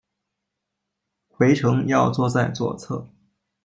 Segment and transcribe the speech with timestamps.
[1.29, 3.07] 回程要坐在左侧